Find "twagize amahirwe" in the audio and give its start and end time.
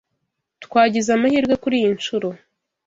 0.63-1.53